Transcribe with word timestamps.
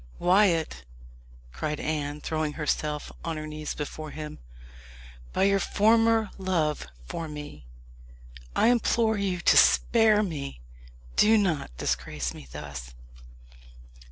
"Wyat," 0.17 0.83
cried 1.51 1.79
Anne, 1.79 2.21
throwing 2.21 2.53
herself 2.53 3.11
on 3.23 3.37
her 3.37 3.45
knees 3.45 3.75
before 3.75 4.09
him, 4.09 4.39
"by 5.31 5.43
your 5.43 5.59
former 5.59 6.31
love 6.39 6.87
for 7.05 7.27
me, 7.27 7.67
I 8.55 8.69
implore 8.69 9.19
you 9.19 9.41
to 9.41 9.55
spare 9.57 10.23
me! 10.23 10.59
Do 11.17 11.37
not 11.37 11.77
disgrace 11.77 12.33
me 12.33 12.47
thus." 12.51 12.95